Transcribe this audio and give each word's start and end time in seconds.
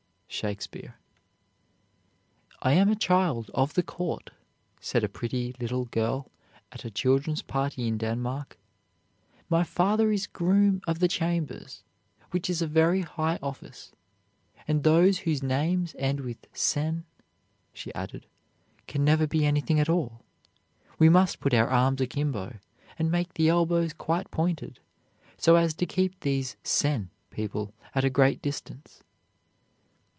SHAKESPEARE. 0.33 0.95
"I 2.61 2.71
am 2.71 2.89
a 2.89 2.95
child 2.95 3.51
of 3.53 3.73
the 3.73 3.83
court," 3.83 4.29
said 4.79 5.03
a 5.03 5.09
pretty 5.09 5.53
little 5.59 5.83
girl 5.85 6.31
at 6.71 6.85
a 6.85 6.89
children's 6.89 7.41
party 7.41 7.85
in 7.85 7.97
Denmark; 7.97 8.57
"my 9.49 9.65
father 9.65 10.09
is 10.09 10.27
Groom 10.27 10.81
of 10.87 10.99
the 10.99 11.09
Chambers, 11.09 11.83
which 12.31 12.49
is 12.49 12.61
a 12.61 12.65
very 12.65 13.01
high 13.01 13.39
office. 13.43 13.91
And 14.69 14.83
those 14.85 15.19
whose 15.19 15.43
names 15.43 15.95
end 15.99 16.21
with 16.21 16.37
'sen,'" 16.53 17.03
she 17.73 17.93
added, 17.93 18.25
"can 18.87 19.03
never 19.03 19.27
be 19.27 19.45
anything 19.45 19.81
at 19.81 19.89
all. 19.89 20.23
We 20.97 21.09
must 21.09 21.41
put 21.41 21.53
our 21.53 21.67
arms 21.67 21.99
akimbo, 21.99 22.55
and 22.97 23.11
make 23.11 23.33
the 23.33 23.49
elbows 23.49 23.91
quite 23.91 24.31
pointed, 24.31 24.79
so 25.37 25.57
as 25.57 25.73
to 25.73 25.85
keep 25.85 26.21
these 26.21 26.55
'sen' 26.63 27.09
people 27.31 27.73
at 27.93 28.05
a 28.05 28.09
great 28.09 28.41
distance." 28.41 29.03